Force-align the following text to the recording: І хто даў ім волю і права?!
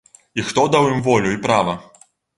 І 0.39 0.45
хто 0.51 0.63
даў 0.75 0.89
ім 0.93 1.03
волю 1.09 1.35
і 1.37 1.37
права?! 1.47 1.77